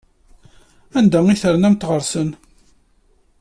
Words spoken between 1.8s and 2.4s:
ɣer-sen?